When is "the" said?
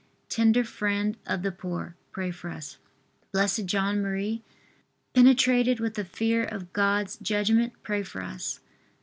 1.43-1.51, 5.93-6.05